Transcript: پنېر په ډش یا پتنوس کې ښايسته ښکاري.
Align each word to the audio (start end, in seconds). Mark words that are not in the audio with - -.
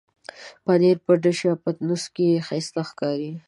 پنېر 0.63 0.97
په 1.05 1.11
ډش 1.21 1.39
یا 1.47 1.53
پتنوس 1.63 2.03
کې 2.15 2.43
ښايسته 2.47 2.81
ښکاري. 2.89 3.31